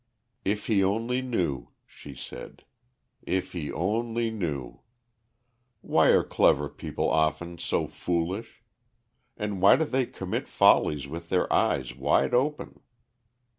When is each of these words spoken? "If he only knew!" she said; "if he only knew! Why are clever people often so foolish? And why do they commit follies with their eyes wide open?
"If 0.43 0.65
he 0.65 0.83
only 0.83 1.21
knew!" 1.21 1.69
she 1.85 2.15
said; 2.15 2.65
"if 3.21 3.53
he 3.53 3.71
only 3.71 4.31
knew! 4.31 4.79
Why 5.81 6.07
are 6.07 6.23
clever 6.23 6.69
people 6.69 7.07
often 7.07 7.59
so 7.59 7.85
foolish? 7.85 8.63
And 9.37 9.61
why 9.61 9.75
do 9.75 9.85
they 9.85 10.07
commit 10.07 10.47
follies 10.47 11.07
with 11.07 11.29
their 11.29 11.53
eyes 11.53 11.95
wide 11.95 12.33
open? 12.33 12.79